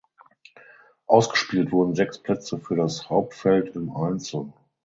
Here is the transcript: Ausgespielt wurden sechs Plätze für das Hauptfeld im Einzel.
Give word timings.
Ausgespielt 1.05 1.71
wurden 1.71 1.93
sechs 1.93 2.17
Plätze 2.17 2.57
für 2.57 2.75
das 2.75 3.07
Hauptfeld 3.11 3.75
im 3.75 3.95
Einzel. 3.95 4.51